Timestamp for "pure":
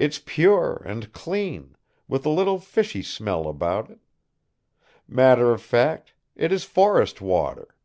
0.18-0.82